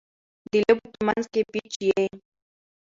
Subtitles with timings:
[0.51, 2.05] د لوبي په منځ کښي پېچ يي.